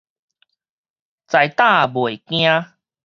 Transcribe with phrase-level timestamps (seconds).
[1.27, 2.71] 在膽袂驚